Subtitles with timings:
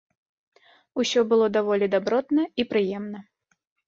[1.03, 3.19] Усё было даволі дабротна і прыемна.